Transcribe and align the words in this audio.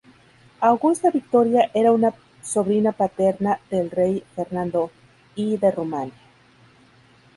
Augusta 0.61 1.11
Victoria 1.11 1.69
era 1.75 1.91
una 1.91 2.11
sobrina 2.41 2.91
paterna 2.91 3.59
del 3.69 3.91
rey 3.91 4.23
Fernando 4.35 4.89
I 5.35 5.57
de 5.57 5.69
Rumania. 5.69 6.13